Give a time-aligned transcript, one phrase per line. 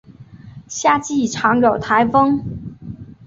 [0.67, 2.41] 夏季常有台风。